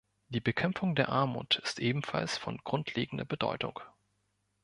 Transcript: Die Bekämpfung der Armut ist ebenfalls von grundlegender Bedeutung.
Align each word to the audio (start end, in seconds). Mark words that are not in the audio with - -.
Die 0.29 0.39
Bekämpfung 0.41 0.95
der 0.95 1.09
Armut 1.09 1.59
ist 1.63 1.79
ebenfalls 1.79 2.35
von 2.35 2.57
grundlegender 2.63 3.23
Bedeutung. 3.23 3.79